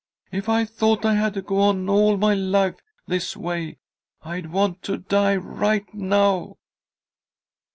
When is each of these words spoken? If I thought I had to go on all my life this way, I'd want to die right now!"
If 0.31 0.49
I 0.49 0.65
thought 0.65 1.05
I 1.05 1.13
had 1.13 1.35
to 1.35 1.43
go 1.43 1.59
on 1.59 1.87
all 1.87 2.17
my 2.17 2.33
life 2.33 2.77
this 3.05 3.37
way, 3.37 3.77
I'd 4.23 4.47
want 4.51 4.81
to 4.85 4.97
die 4.97 5.35
right 5.35 5.85
now!" 5.93 6.57